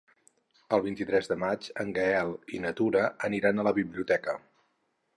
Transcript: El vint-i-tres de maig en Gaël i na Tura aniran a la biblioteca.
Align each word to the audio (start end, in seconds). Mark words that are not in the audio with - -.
El 0.77 0.81
vint-i-tres 0.85 1.29
de 1.33 1.37
maig 1.43 1.69
en 1.85 1.93
Gaël 1.99 2.33
i 2.59 2.65
na 2.65 2.75
Tura 2.83 3.07
aniran 3.31 3.61
a 3.65 3.71
la 3.71 3.79
biblioteca. 3.81 4.39